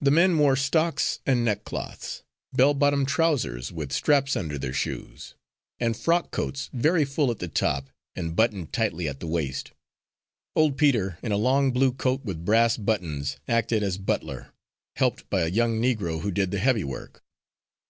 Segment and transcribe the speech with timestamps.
[0.00, 2.22] The men wore stocks and neckcloths,
[2.54, 5.34] bell bottomed trousers with straps under their shoes,
[5.78, 9.72] and frock coats very full at the top and buttoned tightly at the waist.
[10.56, 14.54] Old Peter, in a long blue coat with brass buttons, acted as butler,
[14.96, 17.22] helped by a young Negro who did the heavy work.